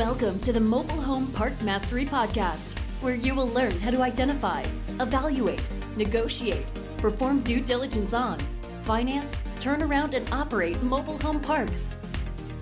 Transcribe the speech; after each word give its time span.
Welcome 0.00 0.40
to 0.40 0.52
the 0.54 0.60
Mobile 0.60 1.02
Home 1.02 1.26
Park 1.32 1.52
Mastery 1.60 2.06
Podcast, 2.06 2.72
where 3.02 3.14
you 3.14 3.34
will 3.34 3.48
learn 3.48 3.78
how 3.80 3.90
to 3.90 4.00
identify, 4.00 4.64
evaluate, 4.98 5.68
negotiate, 5.94 6.64
perform 6.96 7.42
due 7.42 7.60
diligence 7.60 8.14
on, 8.14 8.40
finance, 8.82 9.42
turn 9.60 9.82
around, 9.82 10.14
and 10.14 10.26
operate 10.32 10.82
mobile 10.82 11.18
home 11.18 11.38
parks. 11.38 11.98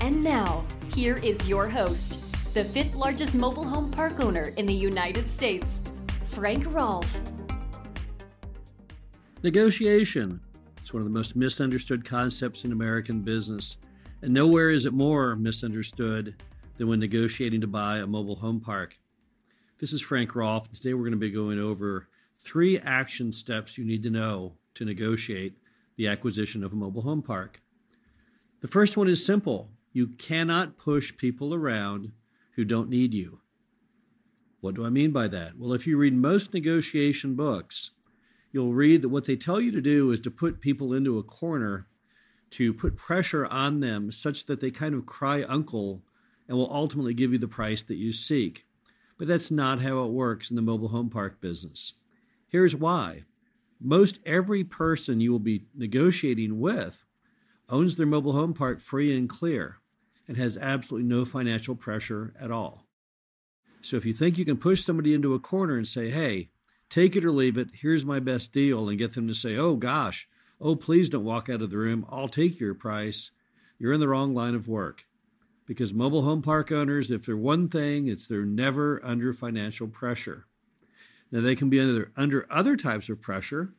And 0.00 0.20
now, 0.20 0.64
here 0.92 1.14
is 1.18 1.48
your 1.48 1.68
host, 1.68 2.54
the 2.54 2.64
fifth 2.64 2.96
largest 2.96 3.36
mobile 3.36 3.62
home 3.62 3.92
park 3.92 4.18
owner 4.18 4.52
in 4.56 4.66
the 4.66 4.74
United 4.74 5.30
States, 5.30 5.92
Frank 6.24 6.64
Rolfe. 6.66 7.22
Negotiation. 9.44 10.40
It's 10.78 10.92
one 10.92 11.02
of 11.02 11.06
the 11.06 11.14
most 11.14 11.36
misunderstood 11.36 12.04
concepts 12.04 12.64
in 12.64 12.72
American 12.72 13.20
business, 13.20 13.76
and 14.22 14.34
nowhere 14.34 14.70
is 14.70 14.86
it 14.86 14.92
more 14.92 15.36
misunderstood 15.36 16.34
than 16.78 16.88
when 16.88 17.00
negotiating 17.00 17.60
to 17.60 17.66
buy 17.66 17.98
a 17.98 18.06
mobile 18.06 18.36
home 18.36 18.60
park. 18.60 18.98
This 19.78 19.92
is 19.92 20.00
Frank 20.00 20.34
Rolfe. 20.34 20.70
Today 20.70 20.94
we're 20.94 21.02
going 21.02 21.10
to 21.10 21.18
be 21.18 21.30
going 21.30 21.58
over 21.58 22.08
three 22.38 22.78
action 22.78 23.32
steps 23.32 23.76
you 23.76 23.84
need 23.84 24.02
to 24.04 24.10
know 24.10 24.54
to 24.74 24.84
negotiate 24.84 25.58
the 25.96 26.06
acquisition 26.06 26.62
of 26.62 26.72
a 26.72 26.76
mobile 26.76 27.02
home 27.02 27.20
park. 27.20 27.60
The 28.60 28.68
first 28.68 28.96
one 28.96 29.08
is 29.08 29.24
simple 29.24 29.70
you 29.92 30.06
cannot 30.06 30.78
push 30.78 31.16
people 31.16 31.52
around 31.52 32.12
who 32.54 32.64
don't 32.64 32.88
need 32.88 33.12
you. 33.12 33.40
What 34.60 34.74
do 34.74 34.86
I 34.86 34.90
mean 34.90 35.10
by 35.10 35.26
that? 35.28 35.58
Well, 35.58 35.72
if 35.72 35.86
you 35.86 35.98
read 35.98 36.14
most 36.14 36.54
negotiation 36.54 37.34
books, 37.34 37.90
you'll 38.52 38.74
read 38.74 39.02
that 39.02 39.08
what 39.08 39.24
they 39.24 39.36
tell 39.36 39.60
you 39.60 39.72
to 39.72 39.80
do 39.80 40.12
is 40.12 40.20
to 40.20 40.30
put 40.30 40.60
people 40.60 40.92
into 40.92 41.18
a 41.18 41.24
corner 41.24 41.88
to 42.50 42.72
put 42.72 42.96
pressure 42.96 43.46
on 43.46 43.80
them 43.80 44.10
such 44.10 44.46
that 44.46 44.60
they 44.60 44.70
kind 44.70 44.94
of 44.94 45.06
cry 45.06 45.42
uncle 45.42 46.02
and 46.48 46.56
will 46.56 46.72
ultimately 46.72 47.14
give 47.14 47.32
you 47.32 47.38
the 47.38 47.46
price 47.46 47.82
that 47.82 47.96
you 47.96 48.12
seek. 48.12 48.66
But 49.18 49.28
that's 49.28 49.50
not 49.50 49.82
how 49.82 50.04
it 50.04 50.10
works 50.10 50.50
in 50.50 50.56
the 50.56 50.62
mobile 50.62 50.88
home 50.88 51.10
park 51.10 51.40
business. 51.40 51.92
Here's 52.48 52.74
why 52.74 53.24
most 53.80 54.18
every 54.24 54.64
person 54.64 55.20
you 55.20 55.30
will 55.30 55.38
be 55.38 55.66
negotiating 55.74 56.58
with 56.58 57.04
owns 57.68 57.96
their 57.96 58.06
mobile 58.06 58.32
home 58.32 58.54
park 58.54 58.80
free 58.80 59.16
and 59.16 59.28
clear 59.28 59.78
and 60.26 60.36
has 60.36 60.56
absolutely 60.56 61.08
no 61.08 61.24
financial 61.24 61.74
pressure 61.74 62.34
at 62.40 62.50
all. 62.50 62.86
So 63.82 63.96
if 63.96 64.04
you 64.04 64.12
think 64.12 64.38
you 64.38 64.44
can 64.44 64.56
push 64.56 64.82
somebody 64.82 65.14
into 65.14 65.34
a 65.34 65.38
corner 65.38 65.76
and 65.76 65.86
say, 65.86 66.10
hey, 66.10 66.50
take 66.90 67.14
it 67.14 67.24
or 67.24 67.30
leave 67.30 67.56
it, 67.56 67.68
here's 67.74 68.04
my 68.04 68.18
best 68.18 68.52
deal, 68.52 68.88
and 68.88 68.98
get 68.98 69.14
them 69.14 69.28
to 69.28 69.34
say, 69.34 69.56
oh 69.56 69.76
gosh, 69.76 70.28
oh, 70.60 70.74
please 70.74 71.08
don't 71.08 71.24
walk 71.24 71.48
out 71.48 71.62
of 71.62 71.70
the 71.70 71.78
room, 71.78 72.04
I'll 72.10 72.28
take 72.28 72.58
your 72.58 72.74
price, 72.74 73.30
you're 73.78 73.92
in 73.92 74.00
the 74.00 74.08
wrong 74.08 74.34
line 74.34 74.54
of 74.54 74.66
work 74.66 75.04
because 75.68 75.92
mobile 75.92 76.22
home 76.22 76.40
park 76.40 76.72
owners, 76.72 77.10
if 77.10 77.26
they're 77.26 77.36
one 77.36 77.68
thing, 77.68 78.06
it's 78.06 78.26
they're 78.26 78.46
never 78.46 79.04
under 79.04 79.34
financial 79.34 79.86
pressure. 79.86 80.46
Now 81.30 81.42
they 81.42 81.54
can 81.54 81.68
be 81.68 81.78
under 81.78 82.10
under 82.16 82.46
other 82.50 82.74
types 82.74 83.10
of 83.10 83.20
pressure. 83.20 83.74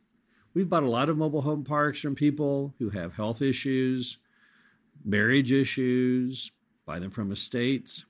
We've 0.54 0.68
bought 0.68 0.84
a 0.84 0.88
lot 0.88 1.08
of 1.08 1.18
mobile 1.18 1.42
home 1.42 1.64
parks 1.64 2.00
from 2.00 2.14
people 2.14 2.74
who 2.78 2.90
have 2.90 3.14
health 3.14 3.42
issues, 3.42 4.18
marriage 5.04 5.50
issues, 5.50 6.52
buy 6.86 7.00
them 7.00 7.10
from 7.10 7.32
estates. 7.32 8.06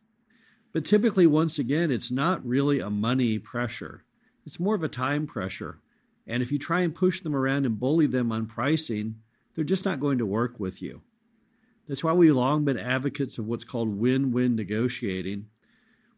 But 0.72 0.84
typically, 0.84 1.26
once 1.26 1.58
again, 1.58 1.90
it's 1.90 2.10
not 2.10 2.46
really 2.46 2.80
a 2.80 2.90
money 2.90 3.38
pressure. 3.38 4.04
It's 4.44 4.60
more 4.60 4.74
of 4.74 4.82
a 4.82 4.88
time 4.88 5.26
pressure. 5.26 5.80
And 6.26 6.42
if 6.42 6.52
you 6.52 6.58
try 6.58 6.80
and 6.80 6.94
push 6.94 7.20
them 7.20 7.34
around 7.34 7.64
and 7.66 7.80
bully 7.80 8.06
them 8.06 8.30
on 8.30 8.46
pricing, 8.46 9.16
they're 9.54 9.64
just 9.64 9.84
not 9.86 10.00
going 10.00 10.18
to 10.18 10.26
work 10.26 10.60
with 10.60 10.80
you. 10.80 11.00
That's 11.90 12.04
why 12.04 12.12
we've 12.12 12.36
long 12.36 12.64
been 12.64 12.78
advocates 12.78 13.36
of 13.36 13.48
what's 13.48 13.64
called 13.64 13.98
win 13.98 14.30
win 14.30 14.54
negotiating, 14.54 15.46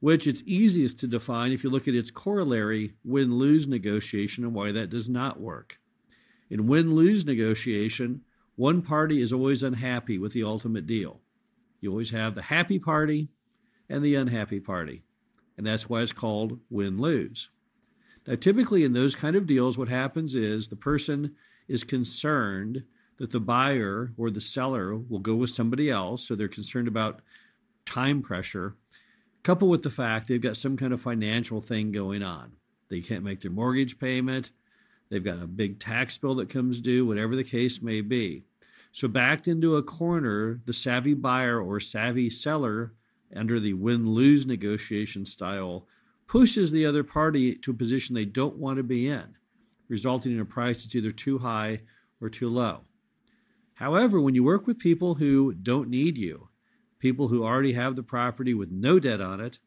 which 0.00 0.26
it's 0.26 0.42
easiest 0.44 0.98
to 0.98 1.06
define 1.06 1.50
if 1.50 1.64
you 1.64 1.70
look 1.70 1.88
at 1.88 1.94
its 1.94 2.10
corollary, 2.10 2.92
win 3.02 3.38
lose 3.38 3.66
negotiation, 3.66 4.44
and 4.44 4.52
why 4.52 4.70
that 4.70 4.91
does 4.91 5.08
not 5.08 5.41
work. 5.41 5.80
In 6.50 6.66
win 6.66 6.94
lose 6.94 7.24
negotiation, 7.24 8.20
one 8.54 8.82
party 8.82 9.22
is 9.22 9.32
always 9.32 9.62
unhappy 9.62 10.19
with 10.19 10.34
the 10.34 10.44
ultimate 10.44 10.86
deal. 10.86 11.22
You 11.80 11.88
always 11.88 12.10
have 12.10 12.34
the 12.34 12.42
happy 12.42 12.78
party 12.78 13.30
and 13.88 14.04
the 14.04 14.14
unhappy 14.14 14.60
party. 14.60 15.04
And 15.56 15.66
that's 15.66 15.88
why 15.88 16.02
it's 16.02 16.12
called 16.12 16.60
win 16.69 17.00
lose. 17.00 17.48
Now, 18.26 18.34
typically 18.34 18.84
in 18.84 18.92
those 18.92 19.14
kind 19.14 19.36
of 19.36 19.46
deals, 19.46 19.78
what 19.78 19.88
happens 19.88 20.34
is 20.34 20.69
the 20.69 20.76
person 20.76 21.34
is 21.66 21.82
concerned 21.82 22.84
that 23.22 23.30
the 23.30 23.38
buyer 23.38 24.12
or 24.16 24.30
the 24.30 24.40
seller 24.40 24.96
will 24.96 25.20
go 25.20 25.36
with 25.36 25.50
somebody 25.50 25.88
else. 25.88 26.26
So 26.26 26.34
they're 26.34 26.48
concerned 26.48 26.88
about 26.88 27.20
time 27.86 28.20
pressure, 28.20 28.74
coupled 29.44 29.70
with 29.70 29.82
the 29.82 29.90
fact 29.90 30.26
they've 30.26 30.40
got 30.40 30.56
some 30.56 30.76
kind 30.76 30.92
of 30.92 31.00
financial 31.00 31.60
thing 31.60 31.92
going 31.92 32.24
on. 32.24 32.54
They 32.90 33.00
can't 33.00 33.22
make 33.22 33.40
their 33.40 33.52
mortgage 33.52 34.00
payment. 34.00 34.50
They've 35.08 35.22
got 35.22 35.40
a 35.40 35.46
big 35.46 35.78
tax 35.78 36.18
bill 36.18 36.34
that 36.34 36.48
comes 36.48 36.80
due, 36.80 37.06
whatever 37.06 37.36
the 37.36 37.44
case 37.44 37.80
may 37.80 38.00
be. 38.00 38.42
So, 38.90 39.06
backed 39.06 39.46
into 39.46 39.76
a 39.76 39.84
corner, 39.84 40.60
the 40.64 40.72
savvy 40.72 41.14
buyer 41.14 41.62
or 41.62 41.78
savvy 41.78 42.28
seller, 42.28 42.92
under 43.36 43.60
the 43.60 43.74
win 43.74 44.10
lose 44.10 44.46
negotiation 44.46 45.24
style, 45.26 45.86
pushes 46.26 46.72
the 46.72 46.84
other 46.84 47.04
party 47.04 47.54
to 47.54 47.70
a 47.70 47.74
position 47.74 48.16
they 48.16 48.24
don't 48.24 48.56
want 48.56 48.78
to 48.78 48.82
be 48.82 49.06
in, 49.06 49.36
resulting 49.86 50.32
in 50.32 50.40
a 50.40 50.44
price 50.44 50.82
that's 50.82 50.96
either 50.96 51.12
too 51.12 51.38
high 51.38 51.82
or 52.20 52.28
too 52.28 52.48
low. 52.48 52.80
However, 53.82 54.20
when 54.20 54.37
you 54.37 54.44
work 54.44 54.69
with 54.69 54.78
people 54.78 55.16
who 55.16 55.53
don't 55.53 55.91
need 55.91 56.16
you, 56.16 56.50
people 57.00 57.26
who 57.26 57.43
already 57.43 57.72
have 57.72 57.97
the 57.97 58.04
property 58.04 58.54
with 58.54 58.70
no 58.70 59.00
debt 59.00 59.20
on 59.20 59.41
it, 59.41 59.59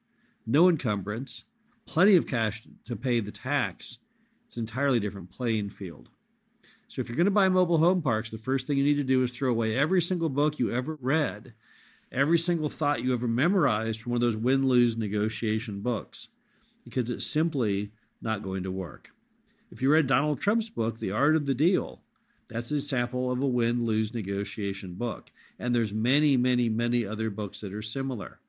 no 0.47 0.69
encumbrance, 0.69 1.43
plenty 1.85 2.15
of 2.15 2.25
cash 2.25 2.65
to 2.85 2.95
pay 2.95 3.19
the 3.19 3.33
tax, 3.33 3.99
it's 4.45 4.55
an 4.55 4.61
entirely 4.61 5.01
different 5.01 5.31
playing 5.31 5.69
field. 5.69 6.11
So 6.87 7.01
if 7.01 7.09
you're 7.09 7.17
going 7.17 7.25
to 7.25 7.31
buy 7.31 7.49
mobile 7.49 7.79
home 7.79 8.01
parks, 8.01 8.29
the 8.29 8.37
first 8.37 8.67
thing 8.67 8.77
you 8.77 8.85
need 8.85 8.95
to 8.95 9.03
do 9.03 9.21
is 9.21 9.31
throw 9.31 9.51
away 9.51 9.77
every 9.77 10.01
single 10.01 10.29
book 10.29 10.59
you 10.59 10.71
ever 10.71 10.97
read, 11.01 11.53
every 12.09 12.37
single 12.37 12.69
thought 12.69 13.03
you 13.03 13.11
ever 13.11 13.27
memorized 13.27 14.01
from 14.01 14.13
one 14.13 14.17
of 14.19 14.21
those 14.21 14.37
win 14.37 14.65
lose 14.65 14.95
negotiation 14.95 15.81
books, 15.81 16.29
because 16.85 17.09
it's 17.09 17.27
simply 17.27 17.91
not 18.21 18.41
going 18.41 18.63
to 18.63 18.71
work. 18.71 19.09
If 19.71 19.81
you 19.81 19.91
read 19.91 20.07
Donald 20.07 20.39
Trump's 20.39 20.69
book, 20.69 20.99
The 20.99 21.11
Art 21.11 21.35
of 21.35 21.47
the 21.47 21.53
Deal, 21.53 21.99
that's 22.47 22.69
an 22.69 22.77
example 22.77 23.31
of 23.31 23.41
a 23.41 23.47
win 23.47 23.85
lose 23.85 24.13
negotiation 24.13 24.93
book. 24.93 25.31
And 25.57 25.73
there's 25.73 25.93
many, 25.93 26.37
many, 26.37 26.69
many 26.69 27.05
other 27.05 27.29
books 27.29 27.59
that 27.61 27.73
are 27.73 27.81
similar. 27.81 28.39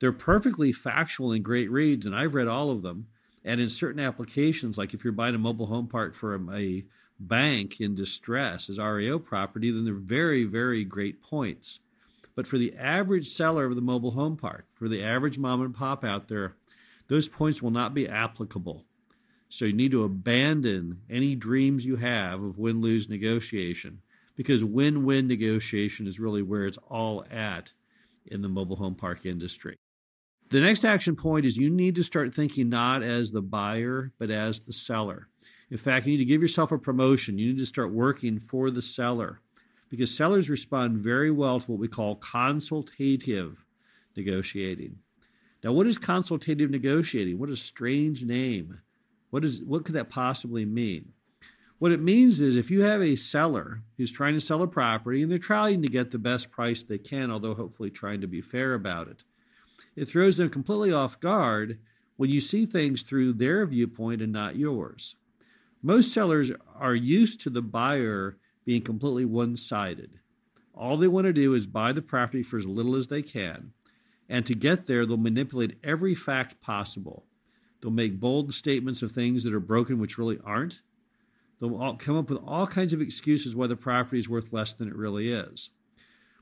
They're 0.00 0.12
perfectly 0.12 0.72
factual 0.72 1.32
and 1.32 1.44
great 1.44 1.70
reads, 1.70 2.06
and 2.06 2.14
I've 2.14 2.34
read 2.34 2.48
all 2.48 2.70
of 2.70 2.82
them. 2.82 3.08
And 3.44 3.60
in 3.60 3.68
certain 3.68 4.00
applications, 4.00 4.76
like 4.76 4.94
if 4.94 5.04
you're 5.04 5.12
buying 5.12 5.34
a 5.34 5.38
mobile 5.38 5.66
home 5.66 5.86
park 5.86 6.14
for 6.14 6.34
a 6.34 6.84
bank 7.18 7.80
in 7.80 7.94
distress 7.94 8.68
as 8.68 8.78
REO 8.78 9.18
property, 9.18 9.70
then 9.70 9.84
they're 9.84 9.94
very, 9.94 10.44
very 10.44 10.84
great 10.84 11.22
points. 11.22 11.80
But 12.34 12.46
for 12.46 12.58
the 12.58 12.76
average 12.76 13.26
seller 13.26 13.64
of 13.64 13.74
the 13.74 13.80
mobile 13.80 14.12
home 14.12 14.36
park, 14.36 14.66
for 14.70 14.88
the 14.88 15.02
average 15.02 15.38
mom 15.38 15.60
and 15.60 15.74
pop 15.74 16.04
out 16.04 16.28
there, 16.28 16.54
those 17.08 17.28
points 17.28 17.62
will 17.62 17.70
not 17.70 17.94
be 17.94 18.08
applicable. 18.08 18.84
So 19.48 19.64
you 19.64 19.72
need 19.72 19.92
to 19.92 20.04
abandon 20.04 21.00
any 21.08 21.34
dreams 21.34 21.84
you 21.84 21.96
have 21.96 22.42
of 22.42 22.58
win 22.58 22.80
lose 22.80 23.08
negotiation 23.08 24.02
because 24.36 24.62
win 24.62 25.04
win 25.04 25.26
negotiation 25.26 26.06
is 26.06 26.20
really 26.20 26.42
where 26.42 26.66
it's 26.66 26.78
all 26.88 27.24
at 27.30 27.72
in 28.26 28.42
the 28.42 28.48
mobile 28.48 28.76
home 28.76 28.94
park 28.94 29.24
industry. 29.24 29.76
The 30.50 30.60
next 30.60 30.84
action 30.84 31.16
point 31.16 31.44
is 31.44 31.56
you 31.56 31.70
need 31.70 31.94
to 31.96 32.02
start 32.02 32.34
thinking 32.34 32.68
not 32.68 33.02
as 33.02 33.30
the 33.30 33.42
buyer, 33.42 34.12
but 34.18 34.30
as 34.30 34.60
the 34.60 34.72
seller. 34.72 35.28
In 35.70 35.76
fact, 35.76 36.06
you 36.06 36.12
need 36.12 36.18
to 36.18 36.24
give 36.24 36.40
yourself 36.40 36.72
a 36.72 36.78
promotion. 36.78 37.38
You 37.38 37.48
need 37.48 37.58
to 37.58 37.66
start 37.66 37.92
working 37.92 38.38
for 38.38 38.70
the 38.70 38.80
seller 38.80 39.40
because 39.90 40.14
sellers 40.14 40.48
respond 40.48 40.98
very 40.98 41.30
well 41.30 41.60
to 41.60 41.70
what 41.70 41.80
we 41.80 41.88
call 41.88 42.16
consultative 42.16 43.64
negotiating. 44.16 44.98
Now, 45.62 45.72
what 45.72 45.86
is 45.86 45.98
consultative 45.98 46.70
negotiating? 46.70 47.38
What 47.38 47.50
a 47.50 47.56
strange 47.56 48.24
name. 48.24 48.80
What 49.30 49.44
is 49.44 49.62
what 49.62 49.84
could 49.84 49.94
that 49.94 50.08
possibly 50.08 50.64
mean? 50.64 51.12
What 51.78 51.92
it 51.92 52.00
means 52.00 52.40
is 52.40 52.56
if 52.56 52.70
you 52.70 52.82
have 52.82 53.00
a 53.00 53.14
seller 53.14 53.82
who's 53.96 54.10
trying 54.10 54.34
to 54.34 54.40
sell 54.40 54.62
a 54.62 54.66
property 54.66 55.22
and 55.22 55.30
they're 55.30 55.38
trying 55.38 55.80
to 55.82 55.88
get 55.88 56.10
the 56.10 56.18
best 56.18 56.50
price 56.50 56.82
they 56.82 56.98
can, 56.98 57.30
although 57.30 57.54
hopefully 57.54 57.90
trying 57.90 58.20
to 58.20 58.26
be 58.26 58.40
fair 58.40 58.74
about 58.74 59.06
it, 59.06 59.22
it 59.94 60.06
throws 60.06 60.36
them 60.36 60.50
completely 60.50 60.92
off 60.92 61.20
guard 61.20 61.78
when 62.16 62.30
you 62.30 62.40
see 62.40 62.66
things 62.66 63.02
through 63.02 63.32
their 63.32 63.64
viewpoint 63.64 64.20
and 64.20 64.32
not 64.32 64.56
yours. 64.56 65.14
Most 65.80 66.12
sellers 66.12 66.50
are 66.74 66.96
used 66.96 67.40
to 67.42 67.50
the 67.50 67.62
buyer 67.62 68.36
being 68.64 68.82
completely 68.82 69.24
one 69.24 69.56
sided. 69.56 70.18
All 70.74 70.96
they 70.96 71.06
want 71.06 71.26
to 71.26 71.32
do 71.32 71.54
is 71.54 71.68
buy 71.68 71.92
the 71.92 72.02
property 72.02 72.42
for 72.42 72.56
as 72.56 72.66
little 72.66 72.96
as 72.96 73.06
they 73.06 73.22
can. 73.22 73.72
And 74.28 74.44
to 74.46 74.54
get 74.54 74.88
there, 74.88 75.06
they'll 75.06 75.16
manipulate 75.16 75.78
every 75.82 76.14
fact 76.14 76.60
possible. 76.60 77.24
They'll 77.80 77.90
make 77.90 78.20
bold 78.20 78.52
statements 78.52 79.02
of 79.02 79.12
things 79.12 79.44
that 79.44 79.54
are 79.54 79.60
broken, 79.60 79.98
which 79.98 80.18
really 80.18 80.38
aren't. 80.44 80.80
They'll 81.60 81.76
all 81.76 81.96
come 81.96 82.16
up 82.16 82.30
with 82.30 82.40
all 82.44 82.66
kinds 82.66 82.92
of 82.92 83.00
excuses 83.00 83.54
why 83.54 83.66
the 83.66 83.76
property 83.76 84.18
is 84.18 84.28
worth 84.28 84.52
less 84.52 84.72
than 84.72 84.88
it 84.88 84.96
really 84.96 85.32
is. 85.32 85.70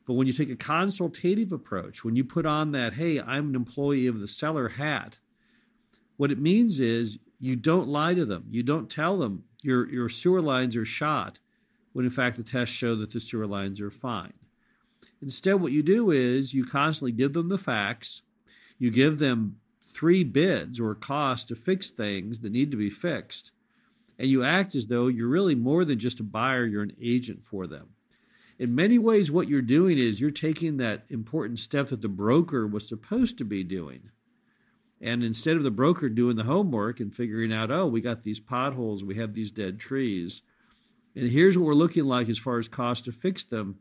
But 0.07 0.15
when 0.15 0.27
you 0.27 0.33
take 0.33 0.51
a 0.51 0.57
consultative 0.57 1.53
approach, 1.53 2.05
when 2.05 2.17
you 2.17 2.25
put 2.25 2.47
on 2.47 2.73
that, 2.73 2.95
hey, 2.95 3.21
I'm 3.21 3.51
an 3.51 3.55
employee 3.57 4.07
of 4.07 4.21
the 4.21 4.29
seller 4.29 4.71
hat, 4.71 5.19
what 6.17 6.31
it 6.31 6.39
means 6.39 6.81
is 6.81 7.19
you 7.39 7.57
don't 7.57 7.89
lie 7.89 8.15
to 8.15 8.25
them. 8.25 8.47
You 8.51 8.63
don't 8.63 8.91
tell 8.91 9.19
them 9.19 9.45
your, 9.63 9.91
your 9.91 10.09
sewer 10.09 10.41
lines 10.41 10.77
are 10.77 10.85
shot 10.85 11.41
when 11.93 12.05
in 12.05 12.11
fact 12.11 12.37
the 12.37 12.43
tests 12.43 12.75
show 12.75 12.95
that 12.95 13.11
the 13.11 13.21
sewer 13.21 13.47
lines 13.47 13.81
are 13.81 13.91
fine. 13.91 14.35
Instead, 15.21 15.55
what 15.55 15.73
you 15.73 15.83
do 15.83 16.11
is 16.11 16.55
you 16.55 16.65
constantly 16.65 17.13
give 17.13 17.33
them 17.33 17.49
the 17.49 17.59
facts, 17.59 18.23
you 18.79 18.91
give 18.91 19.19
them 19.19 19.57
three 19.97 20.23
bids 20.25 20.79
or 20.79 20.95
costs 20.95 21.47
to 21.47 21.55
fix 21.55 21.91
things 21.91 22.41
that 22.41 22.53
need 22.53 22.71
to 22.71 22.77
be 22.77 22.91
fixed, 22.91 23.51
and 24.19 24.29
you 24.29 24.45
act 24.45 24.75
as 24.75 24.89
though 24.89 25.07
you're 25.07 25.27
really 25.27 25.55
more 25.55 25.85
than 25.87 25.99
just 25.99 26.21
a 26.21 26.23
buyer, 26.23 26.67
you're 26.67 26.83
an 26.83 26.97
agent 27.01 27.43
for 27.43 27.67
them. 27.67 27.89
In 28.59 28.75
many 28.75 28.99
ways, 28.99 29.31
what 29.31 29.49
you're 29.49 29.63
doing 29.63 29.97
is 29.99 30.21
you're 30.21 30.31
taking 30.31 30.77
that 30.77 31.05
important 31.09 31.59
step 31.59 31.89
that 31.89 32.03
the 32.03 32.09
broker 32.09 32.67
was 32.67 32.87
supposed 32.87 33.39
to 33.39 33.45
be 33.45 33.65
doing. 33.65 34.11
And 35.01 35.23
instead 35.23 35.57
of 35.57 35.63
the 35.63 35.71
broker 35.71 36.09
doing 36.09 36.37
the 36.37 36.45
homework 36.45 37.01
and 37.01 37.15
figuring 37.15 37.53
out, 37.53 37.71
oh, 37.71 37.87
we 37.87 38.01
got 38.01 38.23
these 38.23 38.41
potholes, 38.41 39.05
we 39.05 39.17
have 39.17 39.35
these 39.35 39.51
dead 39.51 39.79
trees, 39.79 40.43
and 41.15 41.31
here's 41.31 41.57
what 41.57 41.65
we're 41.65 41.75
looking 41.75 42.05
like 42.05 42.29
as 42.29 42.39
far 42.39 42.59
as 42.59 42.69
cost 42.69 43.07
to 43.07 43.13
fix 43.13 43.43
them, 43.43 43.79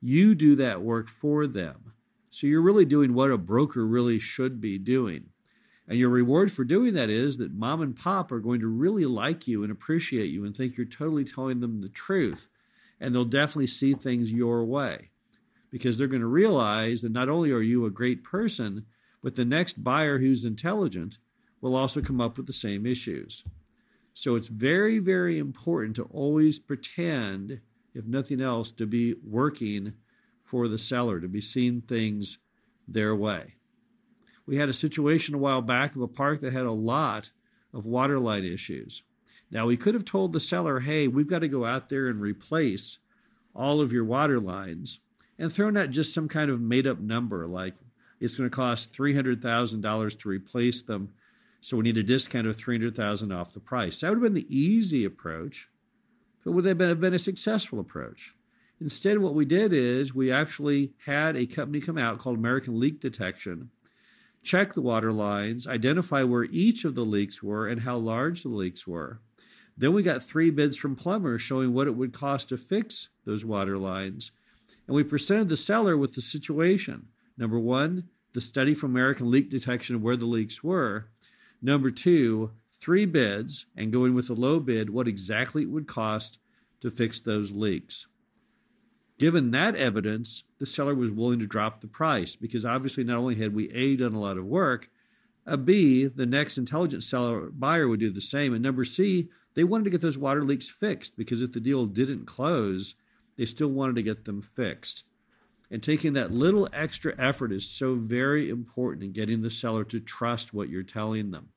you 0.00 0.34
do 0.34 0.56
that 0.56 0.80
work 0.80 1.08
for 1.08 1.46
them. 1.46 1.92
So 2.30 2.46
you're 2.46 2.62
really 2.62 2.86
doing 2.86 3.12
what 3.12 3.30
a 3.30 3.38
broker 3.38 3.86
really 3.86 4.18
should 4.18 4.60
be 4.60 4.78
doing. 4.78 5.26
And 5.88 5.98
your 5.98 6.10
reward 6.10 6.52
for 6.52 6.64
doing 6.64 6.92
that 6.94 7.08
is 7.08 7.38
that 7.38 7.54
mom 7.54 7.80
and 7.80 7.96
pop 7.96 8.30
are 8.30 8.40
going 8.40 8.60
to 8.60 8.68
really 8.68 9.06
like 9.06 9.48
you 9.48 9.62
and 9.62 9.72
appreciate 9.72 10.30
you 10.30 10.44
and 10.44 10.54
think 10.54 10.76
you're 10.76 10.86
totally 10.86 11.24
telling 11.24 11.60
them 11.60 11.80
the 11.80 11.88
truth. 11.88 12.50
And 13.00 13.14
they'll 13.14 13.24
definitely 13.24 13.68
see 13.68 13.94
things 13.94 14.30
your 14.30 14.64
way 14.64 15.10
because 15.70 15.96
they're 15.96 16.06
going 16.06 16.20
to 16.20 16.26
realize 16.26 17.00
that 17.00 17.12
not 17.12 17.30
only 17.30 17.50
are 17.50 17.62
you 17.62 17.86
a 17.86 17.90
great 17.90 18.22
person, 18.22 18.84
but 19.22 19.34
the 19.34 19.46
next 19.46 19.82
buyer 19.82 20.18
who's 20.18 20.44
intelligent 20.44 21.18
will 21.60 21.74
also 21.74 22.02
come 22.02 22.20
up 22.20 22.36
with 22.36 22.46
the 22.46 22.52
same 22.52 22.84
issues. 22.84 23.44
So 24.12 24.36
it's 24.36 24.48
very, 24.48 24.98
very 24.98 25.38
important 25.38 25.96
to 25.96 26.04
always 26.04 26.58
pretend, 26.58 27.60
if 27.94 28.04
nothing 28.04 28.40
else, 28.40 28.70
to 28.72 28.86
be 28.86 29.14
working 29.24 29.94
for 30.44 30.68
the 30.68 30.78
seller, 30.78 31.20
to 31.20 31.28
be 31.28 31.40
seeing 31.40 31.80
things 31.80 32.38
their 32.86 33.14
way. 33.14 33.57
We 34.48 34.56
had 34.56 34.70
a 34.70 34.72
situation 34.72 35.34
a 35.34 35.38
while 35.38 35.60
back 35.60 35.94
of 35.94 36.00
a 36.00 36.08
park 36.08 36.40
that 36.40 36.54
had 36.54 36.64
a 36.64 36.72
lot 36.72 37.32
of 37.74 37.84
water 37.84 38.18
line 38.18 38.46
issues. 38.46 39.02
Now, 39.50 39.66
we 39.66 39.76
could 39.76 39.92
have 39.92 40.06
told 40.06 40.32
the 40.32 40.40
seller, 40.40 40.80
hey, 40.80 41.06
we've 41.06 41.28
got 41.28 41.40
to 41.40 41.48
go 41.48 41.66
out 41.66 41.90
there 41.90 42.08
and 42.08 42.18
replace 42.18 42.96
all 43.54 43.82
of 43.82 43.92
your 43.92 44.06
water 44.06 44.40
lines 44.40 45.00
and 45.38 45.52
thrown 45.52 45.76
out 45.76 45.90
just 45.90 46.14
some 46.14 46.28
kind 46.28 46.50
of 46.50 46.62
made 46.62 46.86
up 46.86 46.98
number 46.98 47.46
like 47.46 47.74
it's 48.20 48.36
going 48.36 48.48
to 48.48 48.56
cost 48.56 48.94
$300,000 48.94 50.18
to 50.18 50.28
replace 50.30 50.80
them. 50.80 51.12
So 51.60 51.76
we 51.76 51.82
need 51.82 51.98
a 51.98 52.02
discount 52.02 52.46
of 52.46 52.56
300000 52.56 53.30
off 53.30 53.52
the 53.52 53.60
price. 53.60 54.00
That 54.00 54.08
would 54.08 54.16
have 54.16 54.22
been 54.22 54.32
the 54.32 54.56
easy 54.56 55.04
approach, 55.04 55.68
but 56.42 56.52
would 56.52 56.64
that 56.64 56.80
have 56.80 57.00
been 57.00 57.12
a 57.12 57.18
successful 57.18 57.80
approach? 57.80 58.34
Instead, 58.80 59.18
what 59.18 59.34
we 59.34 59.44
did 59.44 59.74
is 59.74 60.14
we 60.14 60.32
actually 60.32 60.92
had 61.04 61.36
a 61.36 61.44
company 61.44 61.80
come 61.80 61.98
out 61.98 62.18
called 62.18 62.38
American 62.38 62.80
Leak 62.80 62.98
Detection 62.98 63.72
check 64.42 64.74
the 64.74 64.80
water 64.80 65.12
lines, 65.12 65.66
identify 65.66 66.22
where 66.22 66.44
each 66.44 66.84
of 66.84 66.94
the 66.94 67.04
leaks 67.04 67.42
were 67.42 67.66
and 67.66 67.82
how 67.82 67.96
large 67.96 68.42
the 68.42 68.48
leaks 68.48 68.86
were. 68.86 69.20
Then 69.76 69.92
we 69.92 70.02
got 70.02 70.22
three 70.22 70.50
bids 70.50 70.76
from 70.76 70.96
plumbers 70.96 71.40
showing 71.40 71.72
what 71.72 71.86
it 71.86 71.96
would 71.96 72.12
cost 72.12 72.48
to 72.48 72.56
fix 72.56 73.08
those 73.24 73.44
water 73.44 73.78
lines. 73.78 74.32
And 74.86 74.96
we 74.96 75.04
presented 75.04 75.48
the 75.48 75.56
seller 75.56 75.96
with 75.96 76.14
the 76.14 76.20
situation. 76.20 77.08
Number 77.36 77.58
one, 77.58 78.08
the 78.32 78.40
study 78.40 78.74
from 78.74 78.90
American 78.90 79.30
Leak 79.30 79.50
Detection 79.50 79.96
of 79.96 80.02
where 80.02 80.16
the 80.16 80.26
leaks 80.26 80.64
were. 80.64 81.08
Number 81.62 81.90
two, 81.90 82.52
three 82.72 83.06
bids 83.06 83.66
and 83.76 83.92
going 83.92 84.14
with 84.14 84.28
the 84.28 84.34
low 84.34 84.60
bid, 84.60 84.90
what 84.90 85.08
exactly 85.08 85.62
it 85.62 85.70
would 85.70 85.86
cost 85.86 86.38
to 86.80 86.90
fix 86.90 87.20
those 87.20 87.52
leaks. 87.52 88.06
Given 89.18 89.50
that 89.50 89.74
evidence, 89.74 90.44
the 90.58 90.66
seller 90.66 90.94
was 90.94 91.10
willing 91.10 91.40
to 91.40 91.46
drop 91.46 91.80
the 91.80 91.88
price 91.88 92.36
because 92.36 92.64
obviously 92.64 93.02
not 93.02 93.18
only 93.18 93.34
had 93.34 93.54
we 93.54 93.68
A, 93.72 93.96
done 93.96 94.14
a 94.14 94.20
lot 94.20 94.38
of 94.38 94.46
work, 94.46 94.90
a 95.44 95.56
B, 95.56 96.06
the 96.06 96.26
next 96.26 96.56
intelligent 96.56 97.02
seller 97.02 97.50
buyer 97.50 97.88
would 97.88 98.00
do 98.00 98.10
the 98.10 98.20
same. 98.20 98.54
And 98.54 98.62
number 98.62 98.84
C, 98.84 99.28
they 99.54 99.64
wanted 99.64 99.84
to 99.84 99.90
get 99.90 100.02
those 100.02 100.18
water 100.18 100.44
leaks 100.44 100.68
fixed 100.68 101.16
because 101.16 101.40
if 101.40 101.52
the 101.52 101.60
deal 101.60 101.86
didn't 101.86 102.26
close, 102.26 102.94
they 103.36 103.44
still 103.44 103.68
wanted 103.68 103.96
to 103.96 104.02
get 104.02 104.24
them 104.24 104.40
fixed. 104.40 105.04
And 105.70 105.82
taking 105.82 106.12
that 106.12 106.32
little 106.32 106.68
extra 106.72 107.14
effort 107.18 107.52
is 107.52 107.68
so 107.68 107.94
very 107.96 108.48
important 108.48 109.02
in 109.02 109.12
getting 109.12 109.42
the 109.42 109.50
seller 109.50 109.84
to 109.84 110.00
trust 110.00 110.54
what 110.54 110.68
you're 110.68 110.82
telling 110.82 111.30
them. 111.30 111.48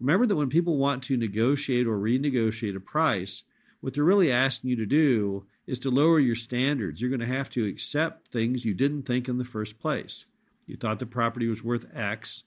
Remember 0.00 0.26
that 0.26 0.36
when 0.36 0.48
people 0.48 0.76
want 0.78 1.02
to 1.04 1.16
negotiate 1.16 1.86
or 1.86 1.98
renegotiate 1.98 2.76
a 2.76 2.80
price, 2.80 3.42
what 3.86 3.94
they're 3.94 4.02
really 4.02 4.32
asking 4.32 4.68
you 4.68 4.74
to 4.74 4.84
do 4.84 5.46
is 5.64 5.78
to 5.78 5.92
lower 5.92 6.18
your 6.18 6.34
standards. 6.34 7.00
You're 7.00 7.08
going 7.08 7.20
to 7.20 7.26
have 7.26 7.48
to 7.50 7.64
accept 7.64 8.26
things 8.26 8.64
you 8.64 8.74
didn't 8.74 9.04
think 9.04 9.28
in 9.28 9.38
the 9.38 9.44
first 9.44 9.78
place. 9.78 10.26
You 10.66 10.74
thought 10.74 10.98
the 10.98 11.06
property 11.06 11.46
was 11.46 11.62
worth 11.62 11.86
X. 11.94 12.42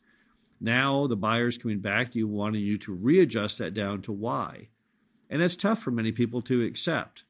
Now 0.59 1.07
the 1.07 1.15
buyer's 1.15 1.57
coming 1.57 1.79
back 1.79 2.11
to 2.11 2.19
you 2.19 2.27
wanting 2.27 2.63
you 2.63 2.77
to 2.79 2.93
readjust 2.93 3.57
that 3.59 3.73
down 3.73 4.01
to 4.01 4.11
Y. 4.11 4.67
And 5.29 5.41
that's 5.41 5.55
tough 5.55 5.79
for 5.79 5.91
many 5.91 6.11
people 6.11 6.41
to 6.41 6.61
accept. 6.61 7.23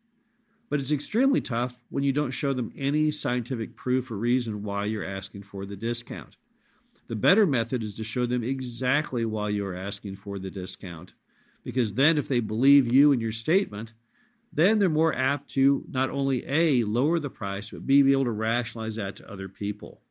But 0.71 0.79
it's 0.79 0.91
extremely 0.91 1.39
tough 1.39 1.83
when 1.91 2.03
you 2.03 2.11
don't 2.11 2.31
show 2.31 2.51
them 2.51 2.73
any 2.75 3.11
scientific 3.11 3.75
proof 3.75 4.09
or 4.09 4.17
reason 4.17 4.63
why 4.63 4.85
you're 4.85 5.05
asking 5.05 5.43
for 5.43 5.67
the 5.67 5.77
discount. 5.77 6.35
The 7.09 7.15
better 7.15 7.45
method 7.45 7.83
is 7.83 7.95
to 7.97 8.03
show 8.03 8.25
them 8.25 8.43
exactly 8.43 9.23
why 9.23 9.49
you're 9.49 9.75
asking 9.75 10.15
for 10.15 10.39
the 10.39 10.49
discount. 10.49 11.13
Because 11.63 11.93
then, 11.93 12.17
if 12.17 12.27
they 12.27 12.39
believe 12.39 12.91
you 12.91 13.11
and 13.11 13.21
your 13.21 13.31
statement, 13.31 13.93
then 14.51 14.79
they're 14.79 14.89
more 14.89 15.15
apt 15.15 15.49
to 15.51 15.85
not 15.89 16.09
only 16.09 16.45
A, 16.47 16.83
lower 16.83 17.19
the 17.19 17.29
price, 17.29 17.69
but 17.69 17.85
B, 17.85 18.01
be 18.01 18.13
able 18.13 18.25
to 18.25 18.31
rationalize 18.31 18.95
that 18.95 19.15
to 19.17 19.31
other 19.31 19.47
people. 19.47 20.01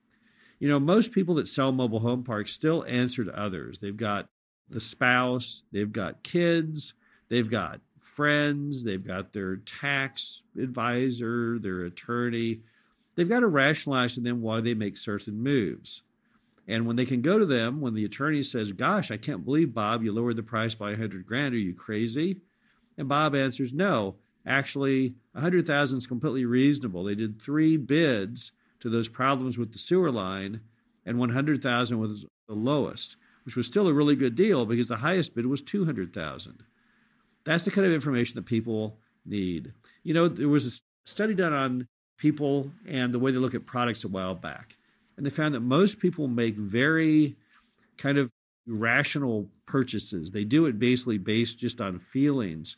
You 0.58 0.68
know, 0.68 0.78
most 0.78 1.12
people 1.12 1.34
that 1.36 1.48
sell 1.48 1.72
mobile 1.72 2.00
home 2.00 2.24
parks 2.24 2.52
still 2.52 2.84
answer 2.86 3.24
to 3.24 3.38
others. 3.38 3.78
They've 3.78 3.96
got 3.96 4.28
the 4.68 4.80
spouse, 4.80 5.62
they've 5.72 5.92
got 5.92 6.22
kids, 6.22 6.94
they've 7.28 7.50
got 7.50 7.80
friends, 7.96 8.84
they've 8.84 9.06
got 9.06 9.32
their 9.32 9.56
tax 9.56 10.42
advisor, 10.60 11.58
their 11.58 11.84
attorney. 11.84 12.60
They've 13.14 13.28
got 13.28 13.40
to 13.40 13.46
rationalize 13.46 14.14
to 14.14 14.20
them 14.20 14.42
why 14.42 14.60
they 14.60 14.74
make 14.74 14.96
certain 14.96 15.42
moves. 15.42 16.02
And 16.68 16.86
when 16.86 16.96
they 16.96 17.06
can 17.06 17.22
go 17.22 17.38
to 17.38 17.46
them, 17.46 17.80
when 17.80 17.94
the 17.94 18.04
attorney 18.04 18.42
says, 18.44 18.70
Gosh, 18.72 19.10
I 19.10 19.16
can't 19.16 19.44
believe, 19.44 19.74
Bob, 19.74 20.04
you 20.04 20.12
lowered 20.12 20.36
the 20.36 20.42
price 20.42 20.74
by 20.74 20.90
a 20.90 20.92
100 20.92 21.26
grand. 21.26 21.54
Are 21.54 21.58
you 21.58 21.74
crazy? 21.74 22.42
And 22.96 23.08
Bob 23.08 23.34
answers, 23.34 23.72
No, 23.72 24.16
Actually, 24.48 25.14
100,000 25.32 25.98
is 25.98 26.06
completely 26.06 26.46
reasonable. 26.46 27.04
They 27.04 27.14
did 27.14 27.40
three 27.40 27.76
bids 27.76 28.50
to 28.80 28.88
those 28.88 29.08
problems 29.08 29.58
with 29.58 29.72
the 29.72 29.78
sewer 29.78 30.10
line, 30.10 30.62
and 31.04 31.18
100,000 31.18 31.98
was 31.98 32.24
the 32.48 32.54
lowest, 32.54 33.16
which 33.44 33.56
was 33.56 33.66
still 33.66 33.86
a 33.88 33.92
really 33.92 34.16
good 34.16 34.34
deal 34.34 34.64
because 34.64 34.88
the 34.88 34.96
highest 34.96 35.34
bid 35.34 35.44
was 35.44 35.60
200,000. 35.60 36.62
That's 37.44 37.66
the 37.66 37.70
kind 37.70 37.86
of 37.86 37.92
information 37.92 38.36
that 38.36 38.46
people 38.46 38.98
need. 39.26 39.74
You 40.02 40.14
know, 40.14 40.28
there 40.28 40.48
was 40.48 40.66
a 40.66 40.80
study 41.04 41.34
done 41.34 41.52
on 41.52 41.86
people 42.16 42.70
and 42.86 43.12
the 43.12 43.18
way 43.18 43.30
they 43.30 43.38
look 43.38 43.54
at 43.54 43.66
products 43.66 44.02
a 44.02 44.08
while 44.08 44.34
back, 44.34 44.77
and 45.18 45.26
they 45.26 45.30
found 45.30 45.54
that 45.54 45.60
most 45.60 45.98
people 45.98 46.28
make 46.28 46.56
very 46.56 47.36
kind 47.98 48.16
of 48.16 48.30
rational 48.66 49.50
purchases. 49.66 50.30
They 50.30 50.44
do 50.44 50.64
it 50.64 50.78
basically 50.78 51.18
based 51.18 51.58
just 51.58 51.78
on 51.78 51.98
feelings 51.98 52.76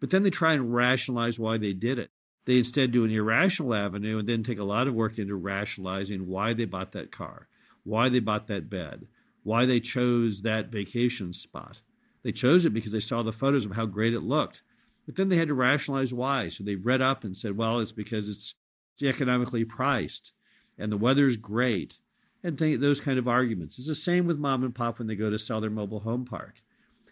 but 0.00 0.10
then 0.10 0.22
they 0.22 0.30
try 0.30 0.52
and 0.52 0.74
rationalize 0.74 1.38
why 1.38 1.58
they 1.58 1.72
did 1.72 1.98
it. 1.98 2.10
They 2.44 2.58
instead 2.58 2.92
do 2.92 3.04
an 3.04 3.10
irrational 3.10 3.74
avenue 3.74 4.18
and 4.18 4.28
then 4.28 4.42
take 4.42 4.58
a 4.58 4.64
lot 4.64 4.88
of 4.88 4.94
work 4.94 5.18
into 5.18 5.34
rationalizing 5.34 6.26
why 6.26 6.54
they 6.54 6.64
bought 6.64 6.92
that 6.92 7.10
car, 7.10 7.48
why 7.84 8.08
they 8.08 8.20
bought 8.20 8.46
that 8.46 8.70
bed, 8.70 9.06
why 9.42 9.66
they 9.66 9.80
chose 9.80 10.42
that 10.42 10.68
vacation 10.68 11.32
spot. 11.32 11.82
They 12.22 12.32
chose 12.32 12.64
it 12.64 12.70
because 12.70 12.92
they 12.92 13.00
saw 13.00 13.22
the 13.22 13.32
photos 13.32 13.66
of 13.66 13.72
how 13.72 13.86
great 13.86 14.14
it 14.14 14.20
looked. 14.20 14.62
But 15.04 15.16
then 15.16 15.28
they 15.28 15.36
had 15.36 15.48
to 15.48 15.54
rationalize 15.54 16.12
why. 16.12 16.48
So 16.48 16.64
they 16.64 16.74
read 16.74 17.02
up 17.02 17.24
and 17.24 17.36
said, 17.36 17.56
well, 17.56 17.80
it's 17.80 17.92
because 17.92 18.28
it's 18.28 18.54
economically 19.02 19.64
priced 19.64 20.32
and 20.78 20.92
the 20.92 20.96
weather's 20.96 21.36
great 21.36 21.98
and 22.42 22.58
th- 22.58 22.80
those 22.80 23.00
kind 23.00 23.18
of 23.18 23.28
arguments. 23.28 23.78
It's 23.78 23.88
the 23.88 23.94
same 23.94 24.26
with 24.26 24.38
mom 24.38 24.62
and 24.62 24.74
pop 24.74 24.98
when 24.98 25.08
they 25.08 25.16
go 25.16 25.30
to 25.30 25.38
sell 25.38 25.60
their 25.60 25.70
mobile 25.70 26.00
home 26.00 26.24
park. 26.24 26.62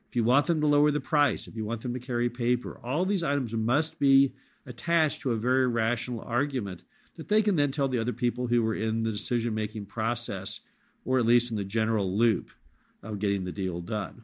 If 0.08 0.14
you 0.14 0.24
want 0.24 0.46
them 0.46 0.60
to 0.60 0.66
lower 0.66 0.90
the 0.90 1.00
price, 1.00 1.46
if 1.46 1.56
you 1.56 1.64
want 1.64 1.82
them 1.82 1.92
to 1.94 2.00
carry 2.00 2.30
paper, 2.30 2.80
all 2.82 3.04
these 3.04 3.24
items 3.24 3.52
must 3.52 3.98
be 3.98 4.32
attached 4.64 5.20
to 5.22 5.32
a 5.32 5.36
very 5.36 5.66
rational 5.66 6.20
argument 6.20 6.84
that 7.16 7.28
they 7.28 7.42
can 7.42 7.56
then 7.56 7.72
tell 7.72 7.88
the 7.88 7.98
other 7.98 8.12
people 8.12 8.46
who 8.46 8.62
were 8.62 8.74
in 8.74 9.02
the 9.02 9.10
decision 9.10 9.54
making 9.54 9.86
process, 9.86 10.60
or 11.04 11.18
at 11.18 11.26
least 11.26 11.50
in 11.50 11.56
the 11.56 11.64
general 11.64 12.16
loop 12.16 12.50
of 13.02 13.18
getting 13.18 13.44
the 13.44 13.52
deal 13.52 13.80
done. 13.80 14.22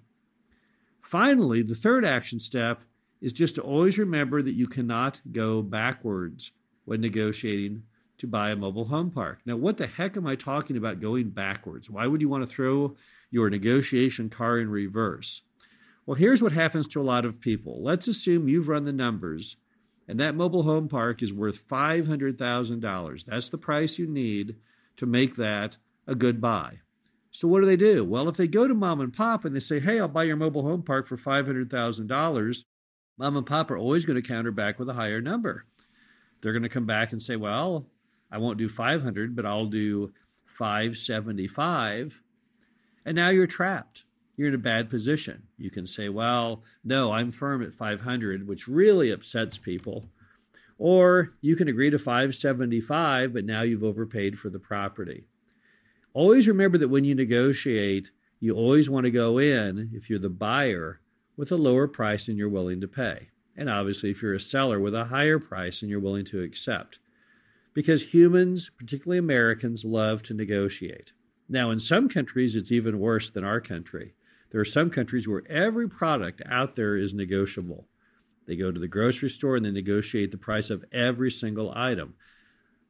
Finally, 1.01 1.63
the 1.63 1.75
third 1.75 2.05
action 2.05 2.39
step 2.39 2.83
is 3.21 3.33
just 3.33 3.55
to 3.55 3.63
always 3.63 3.99
remember 3.99 4.43
that 4.43 4.55
you 4.55 4.67
cannot 4.67 5.21
go 5.31 5.63
backwards 5.63 6.53
when 6.85 7.01
negotiating 7.01 7.85
to 8.23 8.27
buy 8.29 8.51
a 8.51 8.57
mobile 8.57 8.85
home 8.85 9.11
park. 9.11 9.41
Now, 9.45 9.57
what 9.57 9.79
the 9.79 9.89
heck 9.89 10.17
am 10.17 10.29
I 10.29 10.37
talking 10.37 10.77
about 10.77 11.01
going 11.01 11.31
backwards? 11.31 11.91
Why 11.91 12.07
would 12.07 12.21
you 12.21 12.29
want 12.29 12.49
to 12.49 12.55
throw 12.55 12.97
your 13.31 13.51
negotiation 13.51 14.31
car 14.31 14.61
in 14.61 14.71
reverse? 14.71 15.43
Well, 16.07 16.15
here's 16.15 16.41
what 16.41 16.53
happens 16.53 16.87
to 16.89 17.01
a 17.01 17.03
lot 17.03 17.25
of 17.25 17.41
people. 17.41 17.83
Let's 17.83 18.07
assume 18.07 18.49
you've 18.49 18.69
run 18.69 18.85
the 18.85 18.93
numbers 18.93 19.57
and 20.07 20.21
that 20.21 20.37
mobile 20.37 20.63
home 20.63 20.89
park 20.89 21.21
is 21.21 21.33
worth 21.33 21.69
$500,000. 21.69 23.25
That's 23.25 23.49
the 23.49 23.59
price 23.59 23.99
you 23.99 24.07
need 24.07 24.55
to 24.97 25.07
make 25.07 25.35
that 25.35 25.79
a 26.07 26.15
good 26.15 26.41
buy. 26.41 26.79
So 27.33 27.49
what 27.49 27.59
do 27.61 27.67
they 27.67 27.77
do? 27.77 28.05
Well, 28.05 28.29
if 28.29 28.37
they 28.37 28.47
go 28.47 28.69
to 28.69 28.75
mom 28.75 29.01
and 29.01 29.13
pop 29.13 29.45
and 29.45 29.57
they 29.57 29.61
say, 29.61 29.81
"Hey, 29.81 29.99
I'll 29.99 30.07
buy 30.07 30.25
your 30.25 30.37
mobile 30.37 30.63
home 30.63 30.83
park 30.83 31.07
for 31.07 31.17
$500,000," 31.17 32.65
mom 33.19 33.37
and 33.37 33.47
pop 33.47 33.71
are 33.71 33.77
always 33.77 34.05
going 34.05 34.21
to 34.21 34.29
counter 34.29 34.53
back 34.53 34.79
with 34.79 34.89
a 34.89 34.95
higher 34.95 35.21
number. 35.21 35.65
They're 36.41 36.53
going 36.53 36.63
to 36.63 36.69
come 36.69 36.87
back 36.87 37.11
and 37.11 37.23
say, 37.23 37.37
"Well, 37.37 37.89
I 38.33 38.39
won't 38.39 38.59
do 38.59 38.69
500, 38.69 39.37
but 39.37 39.47
I'll 39.47 39.67
do 39.67 40.13
575." 40.45 42.21
And 43.05 43.15
now 43.15 43.29
you're 43.29 43.47
trapped. 43.47 44.05
You're 44.37 44.49
in 44.49 44.55
a 44.55 44.59
bad 44.59 44.89
position. 44.89 45.45
You 45.59 45.71
can 45.71 45.87
say, 45.87 46.09
"Well, 46.09 46.65
no, 46.83 47.13
I'm 47.13 47.31
firm 47.31 47.63
at 47.63 47.75
500," 47.75 48.49
which 48.49 48.67
really 48.67 49.11
upsets 49.11 49.59
people. 49.59 50.11
Or 50.79 51.37
you 51.41 51.55
can 51.55 51.69
agree 51.69 51.91
to 51.91 51.99
575, 51.99 53.35
but 53.35 53.45
now 53.45 53.63
you've 53.63 53.85
overpaid 53.85 54.39
for 54.39 54.51
the 54.51 54.59
property. 54.59 55.29
Always 56.15 56.49
remember 56.49 56.79
that 56.79 56.89
when 56.89 57.05
you 57.05 57.15
negotiate, 57.15 58.11
you 58.41 58.55
always 58.55 58.91
want 58.91 59.05
to 59.05 59.11
go 59.11 59.39
in, 59.39 59.91
if 59.93 60.11
you're 60.11 60.19
the 60.19 60.29
buyer, 60.29 61.01
with 61.37 61.53
a 61.53 61.57
lower 61.57 61.87
price 61.87 62.27
than 62.27 62.37
you're 62.37 62.49
willing 62.49 62.81
to 62.81 62.89
pay. 62.89 63.29
And 63.57 63.69
obviously, 63.69 64.11
if 64.11 64.23
you're 64.23 64.35
a 64.35 64.41
seller, 64.41 64.81
with 64.81 64.95
a 64.95 65.05
higher 65.05 65.39
price 65.39 65.81
than 65.81 65.89
you're 65.89 66.01
willing 66.01 66.25
to 66.27 66.41
accept. 66.41 66.99
Because 67.75 68.13
humans, 68.13 68.71
particularly 68.77 69.19
Americans, 69.19 69.85
love 69.85 70.23
to 70.25 70.35
negotiate. 70.35 71.13
Now, 71.49 71.71
in 71.71 71.81
some 71.81 72.09
countries, 72.09 72.55
it's 72.55 72.73
even 72.73 72.99
worse 72.99 73.31
than 73.31 73.45
our 73.45 73.61
country. 73.61 74.15
There 74.51 74.61
are 74.61 74.67
some 74.67 74.91
countries 74.91 75.27
where 75.27 75.43
every 75.49 75.89
product 75.89 76.43
out 76.47 76.77
there 76.77 76.97
is 76.97 77.15
negotiable. 77.15 77.89
They 78.47 78.57
go 78.57 78.71
to 78.71 78.81
the 78.81 78.89
grocery 78.89 79.31
store 79.31 79.57
and 79.57 79.65
they 79.65 79.71
negotiate 79.71 80.31
the 80.31 80.39
price 80.39 80.69
of 80.69 80.85
every 80.93 81.31
single 81.31 81.73
item. 81.75 82.15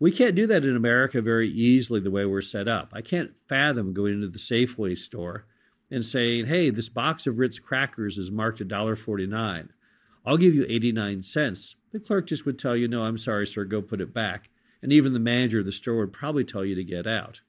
We 0.01 0.11
can't 0.11 0.35
do 0.35 0.49
that 0.49 0.65
in 0.65 0.75
America 0.75 1.23
very 1.23 1.49
easily 1.49 2.01
the 2.01 2.11
way 2.11 2.27
we're 2.27 2.41
set 2.41 2.67
up. 2.67 2.91
I 2.93 3.03
can't 3.03 3.37
fathom 3.49 3.93
going 3.93 4.15
into 4.15 4.29
the 4.29 4.39
Safeway 4.39 4.99
store 4.99 5.47
and 5.93 6.05
saying, 6.05 6.47
hey, 6.47 6.71
this 6.71 6.89
box 6.89 7.27
of 7.27 7.39
Ritz 7.39 7.61
crackers 7.61 8.19
is 8.19 8.31
marked 8.31 8.59
$1.49. 8.59 9.69
I'll 10.27 10.37
give 10.37 10.55
you 10.55 10.67
89 10.69 11.23
cents. 11.23 11.77
The 11.93 12.01
clerk 12.01 12.27
just 12.27 12.47
would 12.47 12.59
tell 12.59 12.75
you, 12.75 12.89
no, 12.89 13.05
I'm 13.05 13.19
sorry, 13.19 13.47
sir, 13.47 13.65
go 13.65 13.83
put 13.83 14.01
it 14.01 14.13
back. 14.13 14.49
And 14.83 14.93
even 14.93 15.13
the 15.13 15.21
manager 15.21 15.61
of 15.61 15.65
the 15.65 15.73
store 15.73 15.99
would 15.99 16.13
probably 16.13 16.45
tell 16.45 16.65
you 16.65 16.75
to 16.75 16.85
get 16.85 17.07
out. 17.07 17.41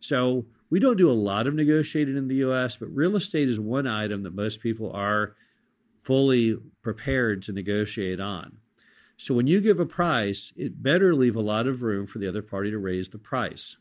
So 0.00 0.46
we 0.70 0.78
don't 0.78 0.98
do 0.98 1.10
a 1.10 1.12
lot 1.12 1.46
of 1.46 1.54
negotiating 1.54 2.16
in 2.16 2.28
the 2.28 2.36
US, 2.36 2.76
but 2.76 2.94
real 2.94 3.16
estate 3.16 3.48
is 3.48 3.58
one 3.58 3.86
item 3.86 4.22
that 4.22 4.34
most 4.34 4.60
people 4.60 4.92
are 4.92 5.34
fully 5.96 6.56
prepared 6.82 7.42
to 7.42 7.52
negotiate 7.52 8.20
on. 8.20 8.58
So 9.16 9.34
when 9.34 9.46
you 9.46 9.60
give 9.60 9.80
a 9.80 9.86
price, 9.86 10.52
it 10.56 10.82
better 10.82 11.14
leave 11.14 11.34
a 11.34 11.40
lot 11.40 11.66
of 11.66 11.82
room 11.82 12.06
for 12.06 12.18
the 12.18 12.28
other 12.28 12.42
party 12.42 12.70
to 12.70 12.78
raise 12.78 13.08
the 13.08 13.18
price. 13.18 13.76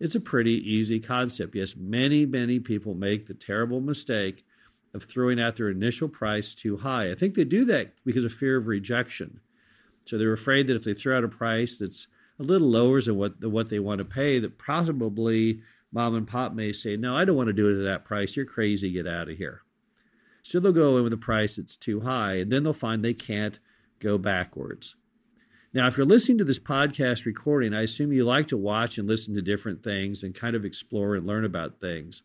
It's 0.00 0.14
a 0.14 0.20
pretty 0.20 0.52
easy 0.52 1.00
concept. 1.00 1.54
Yes, 1.54 1.74
many, 1.76 2.26
many 2.26 2.60
people 2.60 2.94
make 2.94 3.26
the 3.26 3.34
terrible 3.34 3.80
mistake 3.80 4.44
of 4.94 5.04
throwing 5.04 5.40
out 5.40 5.56
their 5.56 5.70
initial 5.70 6.08
price 6.08 6.54
too 6.54 6.78
high. 6.78 7.10
I 7.10 7.14
think 7.14 7.34
they 7.34 7.44
do 7.44 7.64
that 7.66 7.92
because 8.04 8.24
of 8.24 8.32
fear 8.32 8.56
of 8.56 8.66
rejection. 8.66 9.40
So 10.08 10.16
they're 10.16 10.32
afraid 10.32 10.68
that 10.68 10.76
if 10.76 10.84
they 10.84 10.94
throw 10.94 11.18
out 11.18 11.24
a 11.24 11.28
price 11.28 11.76
that's 11.76 12.06
a 12.38 12.42
little 12.42 12.70
lower 12.70 12.98
than 13.02 13.16
what, 13.16 13.42
than 13.42 13.52
what 13.52 13.68
they 13.68 13.78
want 13.78 13.98
to 13.98 14.06
pay, 14.06 14.38
that 14.38 14.56
probably 14.56 15.60
mom 15.92 16.14
and 16.14 16.26
pop 16.26 16.54
may 16.54 16.72
say, 16.72 16.96
No, 16.96 17.14
I 17.14 17.26
don't 17.26 17.36
want 17.36 17.48
to 17.48 17.52
do 17.52 17.68
it 17.68 17.78
at 17.78 17.84
that 17.84 18.06
price. 18.06 18.34
You're 18.34 18.46
crazy. 18.46 18.90
Get 18.90 19.06
out 19.06 19.28
of 19.28 19.36
here. 19.36 19.60
So 20.42 20.60
they'll 20.60 20.72
go 20.72 20.96
in 20.96 21.04
with 21.04 21.12
a 21.12 21.18
price 21.18 21.56
that's 21.56 21.76
too 21.76 22.00
high, 22.00 22.36
and 22.36 22.50
then 22.50 22.62
they'll 22.62 22.72
find 22.72 23.04
they 23.04 23.12
can't 23.12 23.58
go 23.98 24.16
backwards. 24.16 24.96
Now, 25.74 25.86
if 25.88 25.98
you're 25.98 26.06
listening 26.06 26.38
to 26.38 26.44
this 26.44 26.58
podcast 26.58 27.26
recording, 27.26 27.74
I 27.74 27.82
assume 27.82 28.10
you 28.10 28.24
like 28.24 28.48
to 28.48 28.56
watch 28.56 28.96
and 28.96 29.06
listen 29.06 29.34
to 29.34 29.42
different 29.42 29.82
things 29.82 30.22
and 30.22 30.34
kind 30.34 30.56
of 30.56 30.64
explore 30.64 31.16
and 31.16 31.26
learn 31.26 31.44
about 31.44 31.80
things. 31.80 32.22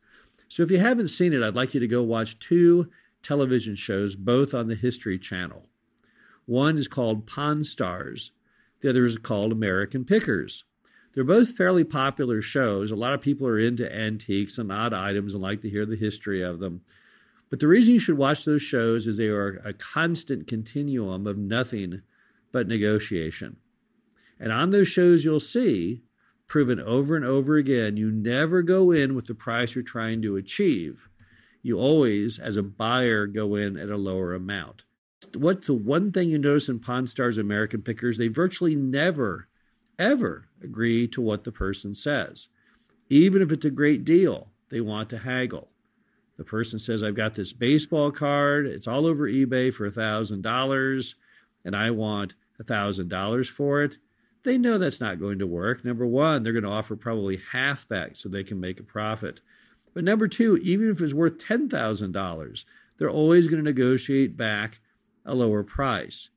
So 0.48 0.64
if 0.64 0.72
you 0.72 0.78
haven't 0.78 1.10
seen 1.10 1.34
it, 1.34 1.44
I'd 1.44 1.56
like 1.56 1.74
you 1.74 1.82
to 1.82 1.88
go 1.88 2.02
watch 2.02 2.40
two 2.40 2.90
television 3.22 3.76
shows, 3.76 4.16
both 4.16 4.54
on 4.54 4.70
the 4.70 4.76
History 4.76 5.20
Channel. 5.20 5.68
One 6.46 6.78
is 6.78 6.88
called 6.88 7.26
Pawn 7.26 7.64
Stars, 7.64 8.32
the 8.82 8.90
other 8.90 9.06
is 9.06 9.18
called 9.18 9.52
American 9.52 10.04
Pickers. 10.04 10.66
They're 11.14 11.24
both 11.24 11.56
fairly 11.56 11.84
popular 11.84 12.42
shows. 12.42 12.92
A 12.92 12.96
lot 12.96 13.14
of 13.14 13.22
people 13.22 13.48
are 13.48 13.60
into 13.60 13.94
antiques 13.94 14.58
and 14.58 14.72
odd 14.72 14.94
items 14.94 15.34
and 15.34 15.42
like 15.42 15.62
to 15.62 15.70
hear 15.70 15.86
the 15.86 15.96
history 15.96 16.42
of 16.42 16.60
them. 16.60 16.82
But 17.50 17.60
the 17.60 17.68
reason 17.68 17.94
you 17.94 18.00
should 18.00 18.18
watch 18.18 18.46
those 18.46 18.64
shows 18.64 19.06
is 19.06 19.18
they 19.18 19.28
are 19.28 19.62
a 19.64 19.74
constant 19.74 20.48
continuum 20.48 21.28
of 21.28 21.38
nothing 21.38 22.02
but 22.52 22.68
negotiation. 22.68 23.58
And 24.40 24.52
on 24.52 24.72
those 24.72 24.88
shows, 24.88 25.24
you'll 25.24 25.40
see, 25.40 26.02
proven 26.48 26.80
over 26.80 27.16
and 27.16 27.24
over 27.24 27.58
again, 27.58 27.96
you 27.96 28.12
never 28.12 28.64
go 28.64 28.92
in 28.92 29.14
with 29.14 29.28
the 29.28 29.36
price 29.36 29.76
you're 29.76 29.84
trying 29.84 30.22
to 30.24 30.36
achieve. 30.36 31.08
You 31.62 31.78
always, 31.78 32.40
as 32.40 32.58
a 32.58 32.64
buyer, 32.64 33.28
go 33.28 33.56
in 33.56 33.78
at 33.78 33.90
a 33.90 33.98
lower 33.98 34.34
amount. 34.34 34.84
What's 35.36 35.68
the 35.68 35.74
one 35.74 36.12
thing 36.12 36.30
you 36.30 36.38
notice 36.38 36.70
in 36.70 36.80
Pawn 36.80 37.08
Stars 37.08 37.38
American 37.38 37.82
Pickers? 37.82 38.18
They 38.18 38.28
virtually 38.28 38.76
never, 38.76 39.48
ever 39.98 40.48
agree 40.62 41.08
to 41.10 41.22
what 41.22 41.44
the 41.44 41.52
person 41.52 41.94
says. 41.94 42.48
Even 43.10 43.42
if 43.42 43.52
it's 43.52 43.66
a 43.66 43.70
great 43.70 44.04
deal, 44.04 44.50
they 44.70 44.82
want 44.82 45.10
to 45.12 45.20
haggle. 45.20 45.70
The 46.36 46.44
person 46.44 46.80
says, 46.80 47.04
I've 47.04 47.16
got 47.16 47.36
this 47.36 47.54
baseball 47.54 48.12
card. 48.12 48.66
It's 48.66 48.88
all 48.88 49.06
over 49.06 49.28
eBay 49.28 49.74
for 49.74 49.86
a 49.86 49.92
$1,000 49.92 51.16
and 51.66 51.76
I 51.76 51.92
want 51.92 52.36
a 52.60 52.64
$1,000 52.64 53.48
for 53.48 53.84
it. 53.84 53.98
They 54.44 54.58
know 54.58 54.78
that's 54.78 55.00
not 55.00 55.20
going 55.20 55.40
to 55.40 55.48
work. 55.48 55.86
Number 55.86 56.06
one, 56.06 56.44
they're 56.44 56.54
going 56.54 56.64
to 56.64 56.70
offer 56.70 56.96
probably 56.96 57.40
half 57.52 57.88
that 57.88 58.18
so 58.18 58.28
they 58.28 58.44
can 58.44 58.60
make 58.60 58.80
a 58.80 58.84
profit. 58.84 59.42
But 59.94 60.04
number 60.04 60.28
two, 60.28 60.58
even 60.58 60.90
if 60.90 61.00
it's 61.02 61.14
worth 61.14 61.38
$10,000, 61.38 62.66
they're 62.98 63.10
always 63.10 63.48
going 63.48 63.64
to 63.64 63.70
negotiate 63.70 64.36
back 64.36 64.82
a 65.26 65.36
lower 65.36 65.64
price, 65.64 66.30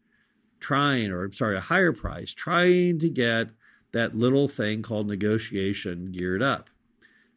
trying, 0.61 1.11
or 1.11 1.25
I'm 1.25 1.33
sorry, 1.33 1.57
a 1.57 1.61
higher 1.61 1.93
price, 1.93 2.35
trying 2.35 2.99
to 3.00 3.09
get 3.09 3.50
that 3.93 4.16
little 4.16 4.49
thing 4.49 4.83
called 4.83 5.07
negotiation 5.07 6.12
geared 6.12 6.43
up. 6.43 6.71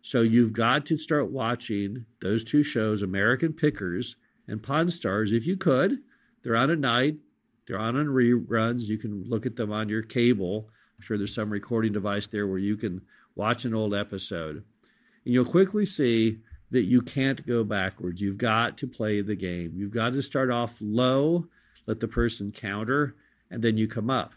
So 0.02 0.22
you've 0.22 0.54
got 0.54 0.86
to 0.88 0.98
start 0.98 1.32
watching 1.32 2.06
those 2.22 2.44
two 2.44 2.64
shows, 2.64 3.02
American 3.02 3.54
Pickers 3.54 4.16
and 4.48 4.64
Pawn 4.64 4.90
Stars, 4.90 5.32
if 5.32 5.46
you 5.46 5.58
could. 5.58 6.00
They're 6.42 6.56
on 6.56 6.72
at 6.72 6.80
night, 6.80 7.18
they're 7.68 7.80
on 7.80 7.98
on 7.98 8.08
reruns. 8.08 8.84
You 8.84 8.98
can 8.98 9.24
look 9.26 9.46
at 9.46 9.56
them 9.56 9.72
on 9.72 9.90
your 9.90 10.02
cable. 10.02 10.70
I'm 10.98 11.04
sure 11.04 11.18
there's 11.18 11.36
some 11.36 11.50
recording 11.50 11.94
device 11.94 12.28
there 12.28 12.48
where 12.48 12.58
you 12.58 12.76
can 12.76 13.02
watch 13.36 13.66
an 13.66 13.74
old 13.74 13.94
episode. 13.94 14.64
And 15.26 15.34
you'll 15.34 15.46
quickly 15.46 15.86
see 15.86 16.40
that 16.72 16.84
you 16.84 17.02
can't 17.02 17.46
go 17.46 17.64
backwards. 17.64 18.22
You've 18.22 18.38
got 18.38 18.78
to 18.78 18.88
play 18.88 19.22
the 19.22 19.36
game. 19.36 19.74
You've 19.76 19.92
got 19.92 20.14
to 20.14 20.22
start 20.22 20.52
off 20.52 20.78
low, 20.82 21.48
let 21.88 22.00
the 22.00 22.08
person 22.08 22.52
counter, 22.52 23.16
and 23.50 23.64
then 23.64 23.78
you 23.78 23.88
come 23.88 24.10
up. 24.10 24.34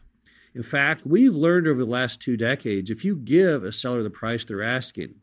In 0.54 0.62
fact, 0.62 1.06
we've 1.06 1.34
learned 1.34 1.66
over 1.66 1.78
the 1.78 1.90
last 1.90 2.20
two 2.20 2.36
decades 2.36 2.90
if 2.90 3.04
you 3.04 3.16
give 3.16 3.64
a 3.64 3.72
seller 3.72 4.02
the 4.02 4.10
price 4.10 4.44
they're 4.44 4.62
asking, 4.62 5.14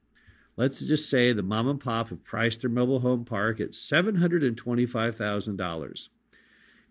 Let's 0.59 0.79
just 0.81 1.09
say 1.09 1.31
the 1.31 1.41
mom 1.41 1.69
and 1.69 1.79
pop 1.79 2.09
have 2.09 2.21
priced 2.21 2.59
their 2.59 2.69
mobile 2.69 2.99
home 2.99 3.23
park 3.23 3.61
at 3.61 3.69
$725,000. 3.69 6.09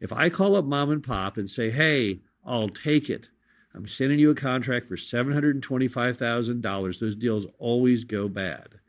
If 0.01 0.11
I 0.11 0.31
call 0.31 0.57
up 0.57 0.65
mom 0.65 0.91
and 0.91 1.05
pop 1.05 1.37
and 1.37 1.51
say, 1.51 1.69
hey, 1.69 2.21
I'll 2.47 2.71
take 2.71 3.11
it, 3.11 3.29
I'm 3.75 3.87
sending 3.87 4.19
you 4.19 4.31
a 4.31 4.35
contract 4.35 4.87
for 4.87 4.97
$725,000, 4.97 6.99
those 6.99 7.15
deals 7.15 7.47
always 7.59 8.05
go 8.05 8.27
bad. 8.27 8.81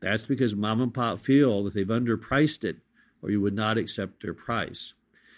That's 0.00 0.26
because 0.26 0.54
mom 0.54 0.80
and 0.80 0.94
pop 0.94 1.18
feel 1.18 1.64
that 1.64 1.74
they've 1.74 1.86
underpriced 1.86 2.64
it 2.64 2.78
or 3.22 3.30
you 3.30 3.40
would 3.40 3.54
not 3.54 3.78
accept 3.78 4.22
their 4.22 4.34
price. 4.34 4.94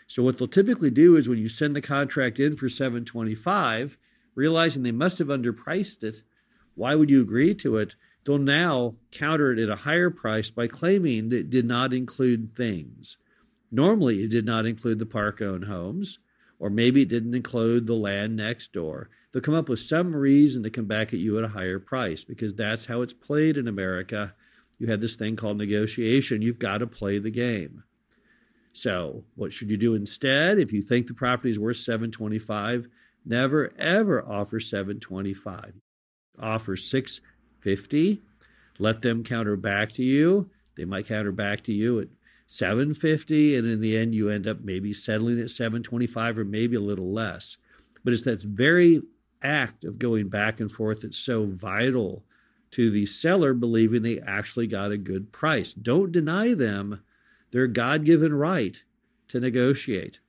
So 0.06 0.22
what 0.22 0.38
they'll 0.38 0.48
typically 0.48 0.90
do 0.90 1.16
is 1.16 1.28
when 1.28 1.38
you 1.38 1.48
send 1.48 1.74
the 1.74 1.80
contract 1.80 2.38
in 2.38 2.56
for 2.56 2.68
725, 2.68 3.96
realizing 4.34 4.82
they 4.82 4.92
must 4.92 5.18
have 5.18 5.28
underpriced 5.28 6.02
it, 6.02 6.22
why 6.74 6.94
would 6.94 7.10
you 7.10 7.20
agree 7.20 7.54
to 7.54 7.76
it? 7.76 7.94
they'll 8.24 8.38
now 8.38 8.96
counter 9.10 9.52
it 9.52 9.58
at 9.58 9.68
a 9.68 9.82
higher 9.82 10.10
price 10.10 10.50
by 10.50 10.66
claiming 10.66 11.28
that 11.30 11.38
it 11.38 11.50
did 11.50 11.66
not 11.66 11.92
include 11.92 12.54
things. 12.54 13.16
Normally, 13.70 14.22
it 14.22 14.30
did 14.30 14.44
not 14.44 14.66
include 14.66 14.98
the 14.98 15.06
park 15.06 15.40
owned 15.40 15.64
homes, 15.64 16.18
or 16.58 16.70
maybe 16.70 17.02
it 17.02 17.08
didn't 17.08 17.34
include 17.34 17.86
the 17.86 17.94
land 17.94 18.36
next 18.36 18.72
door. 18.72 19.08
They'll 19.32 19.42
come 19.42 19.54
up 19.54 19.68
with 19.68 19.78
some 19.78 20.14
reason 20.14 20.62
to 20.64 20.70
come 20.70 20.86
back 20.86 21.14
at 21.14 21.20
you 21.20 21.38
at 21.38 21.44
a 21.44 21.48
higher 21.48 21.78
price 21.78 22.24
because 22.24 22.54
that's 22.54 22.86
how 22.86 23.02
it's 23.02 23.12
played 23.12 23.56
in 23.56 23.68
America. 23.68 24.34
You 24.80 24.88
have 24.88 25.00
this 25.00 25.14
thing 25.14 25.36
called 25.36 25.58
negotiation. 25.58 26.42
You've 26.42 26.58
got 26.58 26.78
to 26.78 26.88
play 26.88 27.18
the 27.18 27.30
game. 27.30 27.84
So, 28.72 29.24
what 29.36 29.52
should 29.52 29.70
you 29.70 29.76
do 29.76 29.94
instead? 29.94 30.58
If 30.58 30.72
you 30.72 30.82
think 30.82 31.06
the 31.06 31.14
property 31.14 31.50
is 31.50 31.58
worth 31.58 31.76
725, 31.76 32.88
Never 33.24 33.72
ever 33.78 34.26
offer 34.26 34.60
725. 34.60 35.74
Offer 36.38 36.76
650. 36.76 38.22
Let 38.78 39.02
them 39.02 39.22
counter 39.22 39.56
back 39.56 39.92
to 39.92 40.02
you. 40.02 40.50
They 40.76 40.84
might 40.84 41.06
counter 41.06 41.32
back 41.32 41.62
to 41.64 41.72
you 41.72 42.00
at 42.00 42.08
750 42.46 43.56
and 43.56 43.68
in 43.68 43.80
the 43.80 43.96
end 43.96 44.14
you 44.14 44.28
end 44.30 44.46
up 44.46 44.60
maybe 44.62 44.92
settling 44.92 45.38
at 45.38 45.50
725 45.50 46.38
or 46.38 46.44
maybe 46.44 46.76
a 46.76 46.80
little 46.80 47.12
less. 47.12 47.58
But 48.02 48.14
it's 48.14 48.22
that 48.22 48.42
very 48.42 49.02
act 49.42 49.84
of 49.84 49.98
going 49.98 50.28
back 50.28 50.60
and 50.60 50.70
forth 50.70 51.02
that's 51.02 51.18
so 51.18 51.44
vital 51.44 52.24
to 52.72 52.90
the 52.90 53.06
seller 53.06 53.52
believing 53.52 54.02
they 54.02 54.20
actually 54.20 54.66
got 54.66 54.92
a 54.92 54.98
good 54.98 55.32
price. 55.32 55.74
Don't 55.74 56.12
deny 56.12 56.54
them 56.54 57.02
their 57.50 57.66
God 57.66 58.04
given 58.04 58.32
right 58.32 58.82
to 59.28 59.40
negotiate. 59.40 60.20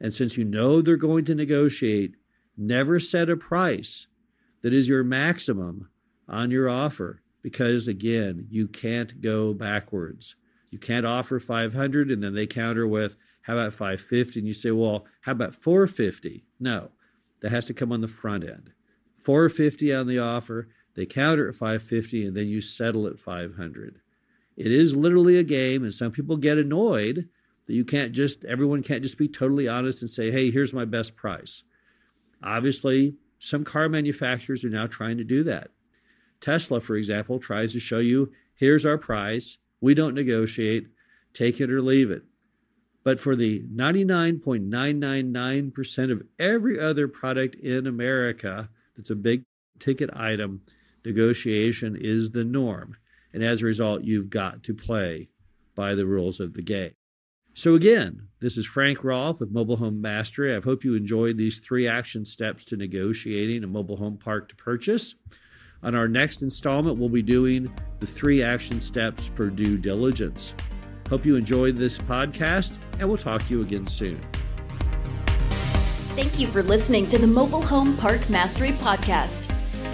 And 0.00 0.12
since 0.12 0.36
you 0.36 0.44
know 0.44 0.82
they're 0.82 0.96
going 0.96 1.24
to 1.26 1.34
negotiate, 1.34 2.16
never 2.56 3.00
set 3.00 3.30
a 3.30 3.36
price 3.36 4.06
that 4.62 4.74
is 4.74 4.88
your 4.88 5.04
maximum 5.04 5.88
on 6.28 6.50
your 6.50 6.68
offer 6.68 7.22
because 7.42 7.86
again, 7.86 8.46
you 8.48 8.66
can't 8.66 9.20
go 9.20 9.52
backwards. 9.52 10.34
You 10.70 10.78
can't 10.78 11.06
offer 11.06 11.38
500 11.38 12.10
and 12.10 12.22
then 12.22 12.34
they 12.34 12.46
counter 12.46 12.86
with 12.86 13.16
how 13.42 13.54
about 13.54 13.74
550 13.74 14.40
and 14.40 14.48
you 14.48 14.54
say, 14.54 14.70
"Well, 14.70 15.06
how 15.20 15.32
about 15.32 15.54
450?" 15.54 16.46
No. 16.58 16.92
That 17.40 17.50
has 17.50 17.66
to 17.66 17.74
come 17.74 17.92
on 17.92 18.00
the 18.00 18.08
front 18.08 18.42
end. 18.42 18.72
450 19.12 19.92
on 19.92 20.06
the 20.06 20.18
offer, 20.18 20.68
they 20.94 21.06
counter 21.06 21.48
at 21.48 21.54
550 21.54 22.26
and 22.26 22.36
then 22.36 22.48
you 22.48 22.60
settle 22.60 23.06
at 23.06 23.18
500. 23.18 24.00
It 24.56 24.70
is 24.70 24.94
literally 24.94 25.36
a 25.36 25.44
game 25.44 25.82
and 25.82 25.92
some 25.92 26.12
people 26.12 26.36
get 26.36 26.58
annoyed 26.58 27.28
that 27.66 27.74
you 27.74 27.84
can't 27.84 28.12
just 28.12 28.44
everyone 28.44 28.82
can't 28.82 29.02
just 29.02 29.18
be 29.18 29.28
totally 29.28 29.68
honest 29.68 30.02
and 30.02 30.10
say, 30.10 30.30
"Hey, 30.30 30.50
here's 30.50 30.72
my 30.72 30.84
best 30.84 31.16
price." 31.16 31.62
Obviously, 32.42 33.16
some 33.38 33.64
car 33.64 33.88
manufacturers 33.88 34.64
are 34.64 34.70
now 34.70 34.86
trying 34.86 35.16
to 35.18 35.24
do 35.24 35.42
that. 35.44 35.70
Tesla, 36.40 36.80
for 36.80 36.96
example, 36.96 37.38
tries 37.38 37.72
to 37.72 37.80
show 37.80 37.98
you, 37.98 38.32
"Here's 38.54 38.84
our 38.84 38.98
price. 38.98 39.58
We 39.80 39.94
don't 39.94 40.14
negotiate. 40.14 40.88
Take 41.32 41.60
it 41.60 41.70
or 41.70 41.82
leave 41.82 42.10
it." 42.10 42.24
But 43.02 43.20
for 43.20 43.36
the 43.36 43.64
99.999% 43.70 46.10
of 46.10 46.22
every 46.38 46.78
other 46.78 47.08
product 47.08 47.54
in 47.56 47.86
America 47.86 48.70
that's 48.96 49.10
a 49.10 49.16
big 49.16 49.44
ticket 49.78 50.10
item, 50.14 50.62
negotiation 51.04 51.96
is 51.98 52.30
the 52.30 52.44
norm. 52.44 52.96
And 53.32 53.42
as 53.42 53.62
a 53.62 53.66
result, 53.66 54.04
you've 54.04 54.30
got 54.30 54.62
to 54.64 54.74
play 54.74 55.28
by 55.74 55.94
the 55.94 56.06
rules 56.06 56.40
of 56.40 56.54
the 56.54 56.62
game. 56.62 56.92
So, 57.56 57.74
again, 57.74 58.28
this 58.40 58.56
is 58.56 58.66
Frank 58.66 59.04
Rolfe 59.04 59.40
with 59.40 59.52
Mobile 59.52 59.76
Home 59.76 60.00
Mastery. 60.00 60.54
I 60.54 60.60
hope 60.60 60.82
you 60.82 60.94
enjoyed 60.94 61.36
these 61.36 61.58
three 61.58 61.86
action 61.86 62.24
steps 62.24 62.64
to 62.64 62.76
negotiating 62.76 63.62
a 63.62 63.68
mobile 63.68 63.96
home 63.96 64.16
park 64.16 64.48
to 64.48 64.56
purchase. 64.56 65.14
On 65.84 65.94
our 65.94 66.08
next 66.08 66.42
installment, 66.42 66.98
we'll 66.98 67.08
be 67.08 67.22
doing 67.22 67.72
the 68.00 68.06
three 68.06 68.42
action 68.42 68.80
steps 68.80 69.30
for 69.34 69.50
due 69.50 69.78
diligence. 69.78 70.54
Hope 71.08 71.24
you 71.24 71.36
enjoyed 71.36 71.76
this 71.76 71.98
podcast, 71.98 72.72
and 72.98 73.08
we'll 73.08 73.18
talk 73.18 73.46
to 73.46 73.54
you 73.54 73.62
again 73.62 73.86
soon. 73.86 74.20
Thank 76.16 76.38
you 76.38 76.46
for 76.46 76.62
listening 76.62 77.06
to 77.08 77.18
the 77.18 77.26
Mobile 77.26 77.62
Home 77.62 77.96
Park 77.96 78.30
Mastery 78.30 78.70
Podcast. 78.72 79.43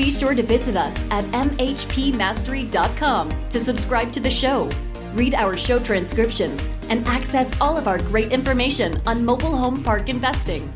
Be 0.01 0.11
sure 0.11 0.35
to 0.35 0.43
visit 0.43 0.77
us 0.77 0.97
at 1.11 1.25
mhpmastery.com 1.27 3.49
to 3.51 3.61
subscribe 3.61 4.11
to 4.13 4.21
the 4.21 4.31
show 4.31 4.71
read 5.15 5.35
our 5.35 5.57
show 5.57 5.79
transcriptions, 5.79 6.69
and 6.89 7.07
access 7.07 7.55
all 7.61 7.77
of 7.77 7.89
our 7.89 7.99
great 7.99 8.33
information 8.33 9.01
on 9.07 9.25
mobile 9.25 9.57
home 9.57 9.83
park 9.83 10.09
investing. 10.09 10.73